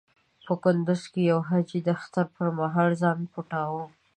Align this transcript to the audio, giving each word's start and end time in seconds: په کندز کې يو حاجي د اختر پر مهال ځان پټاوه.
په 0.45 0.53
کندز 0.63 1.01
کې 1.11 1.21
يو 1.31 1.39
حاجي 1.49 1.79
د 1.83 1.87
اختر 1.97 2.25
پر 2.35 2.47
مهال 2.59 2.89
ځان 3.01 3.19
پټاوه. 3.33 3.83